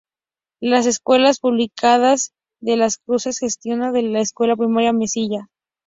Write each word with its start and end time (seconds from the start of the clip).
Las 0.63 0.87
Escuelas 0.87 1.39
Públicas 1.39 2.31
de 2.59 2.75
Las 2.75 2.97
Cruces 2.97 3.37
gestiona 3.37 3.91
la 3.91 4.19
Escuela 4.19 4.55
Primaria 4.55 4.93
Mesilla. 4.93 5.47